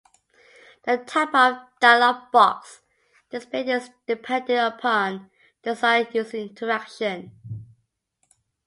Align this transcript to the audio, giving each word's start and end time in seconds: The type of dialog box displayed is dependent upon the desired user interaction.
The 0.85 0.97
type 0.97 1.35
of 1.35 1.59
dialog 1.79 2.31
box 2.31 2.81
displayed 3.29 3.69
is 3.69 3.91
dependent 4.07 4.73
upon 4.79 5.29
the 5.61 5.73
desired 5.75 6.15
user 6.15 6.37
interaction. 6.37 7.31